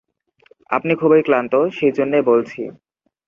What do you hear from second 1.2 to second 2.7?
ক্লান্ত, সেই জন্যে বলছি।